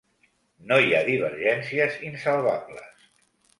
No 0.71 0.79
hi 0.85 0.95
ha 0.95 1.01
divergències 1.09 2.01
insalvables. 2.11 3.09